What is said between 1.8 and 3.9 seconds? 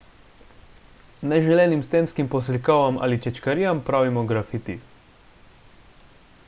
stenskim poslikavam ali čečkarijam